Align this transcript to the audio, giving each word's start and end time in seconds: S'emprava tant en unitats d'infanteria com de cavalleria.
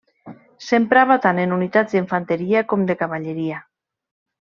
S'emprava 0.67 1.19
tant 1.27 1.43
en 1.45 1.55
unitats 1.59 1.95
d'infanteria 1.99 2.67
com 2.75 2.91
de 2.93 2.97
cavalleria. 3.05 3.65